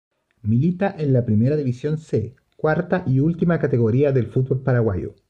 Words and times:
Milita 0.41 0.95
en 0.97 1.13
la 1.13 1.25
Primera 1.27 1.55
División 1.55 1.99
C, 1.99 2.35
cuarta 2.57 3.03
y 3.05 3.19
última 3.19 3.59
categoría 3.59 4.11
del 4.11 4.25
fútbol 4.25 4.63
paraguayo. 4.63 5.13